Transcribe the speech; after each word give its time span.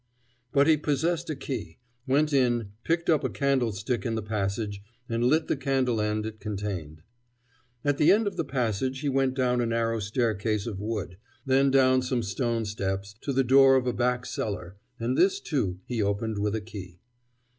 But 0.51 0.65
he 0.65 0.77
possessed 0.77 1.29
a 1.29 1.35
key, 1.35 1.77
went 2.07 2.33
in, 2.33 2.69
picked 2.83 3.07
up 3.07 3.23
a 3.23 3.29
candlestick 3.29 4.03
in 4.03 4.15
the 4.15 4.23
passage, 4.23 4.81
and 5.07 5.23
lit 5.23 5.45
the 5.47 5.55
candle 5.55 6.01
end 6.01 6.25
it 6.25 6.39
contained. 6.39 7.03
At 7.85 7.99
the 7.99 8.11
end 8.11 8.25
of 8.25 8.35
the 8.35 8.43
passage 8.43 9.01
he 9.01 9.09
went 9.09 9.35
down 9.35 9.61
a 9.61 9.67
narrow 9.67 9.99
staircase 9.99 10.65
of 10.65 10.79
wood, 10.79 11.17
then 11.45 11.69
down 11.69 12.01
some 12.01 12.23
stone 12.23 12.65
steps, 12.65 13.13
to 13.21 13.31
the 13.31 13.43
door 13.43 13.75
of 13.75 13.85
a 13.85 13.93
back 13.93 14.25
cellar: 14.25 14.75
and 14.99 15.15
this, 15.15 15.39
too, 15.39 15.77
he 15.85 16.01
opened 16.01 16.39
with 16.39 16.55
a 16.55 16.61
key. 16.61 16.97